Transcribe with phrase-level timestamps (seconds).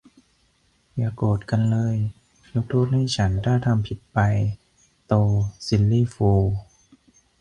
[0.95, 1.95] "อย่าโกรธกันเลย
[2.53, 4.19] ยกโทษให้ฉันถ้าทำผิดไป"-
[5.07, 5.13] โต
[5.67, 6.45] ซิลลี่ฟูล